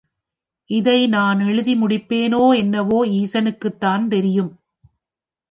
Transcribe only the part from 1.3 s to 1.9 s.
எழுதி